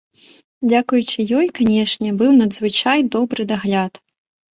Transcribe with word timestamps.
Дзякуючы 0.69 1.25
ёй, 1.39 1.47
канешне, 1.59 2.13
быў 2.21 2.31
надзвычай 2.39 3.05
добры 3.17 3.47
дагляд. 3.53 4.01